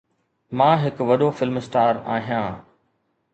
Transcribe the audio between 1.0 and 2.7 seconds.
وڏو film star آهيان